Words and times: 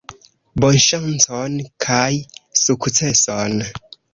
Bonŝancon 0.63 1.59
kaj 1.87 2.09
sukceson! 2.63 3.63